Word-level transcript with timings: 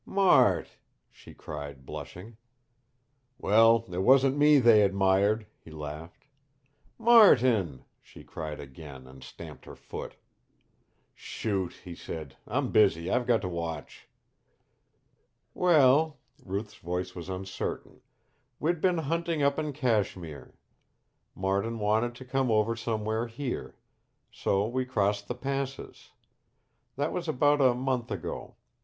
"Mart!" 0.03 0.77
she 1.11 1.31
cried, 1.35 1.85
blushing. 1.85 2.37
"Well 3.37 3.85
it 3.93 3.99
wasn't 3.99 4.35
ME 4.35 4.57
they 4.57 4.81
admired," 4.81 5.45
he 5.63 5.69
laughed. 5.69 6.25
"Martin!" 6.97 7.85
she 8.01 8.23
cried 8.23 8.59
again, 8.59 9.05
and 9.05 9.23
stamped 9.23 9.65
her 9.65 9.75
foot. 9.75 10.15
"Shoot," 11.13 11.81
he 11.83 11.93
said. 11.93 12.35
"I'm 12.47 12.71
busy. 12.71 13.11
I've 13.11 13.27
got 13.27 13.41
to 13.43 13.47
watch." 13.47 14.07
"Well" 15.53 16.17
Ruth's 16.43 16.77
voice 16.77 17.13
was 17.13 17.29
uncertain 17.29 18.01
"we'd 18.59 18.81
been 18.81 18.97
hunting 18.97 19.43
up 19.43 19.59
in 19.59 19.71
Kashmir. 19.71 20.55
Martin 21.35 21.77
wanted 21.77 22.15
to 22.15 22.25
come 22.25 22.49
over 22.49 22.75
somewhere 22.75 23.27
here. 23.27 23.75
So 24.31 24.67
we 24.67 24.83
crossed 24.83 25.27
the 25.27 25.35
passes. 25.35 26.09
That 26.95 27.13
was 27.13 27.27
about 27.27 27.61
a 27.61 27.75
month 27.75 28.09
ago. 28.09 28.55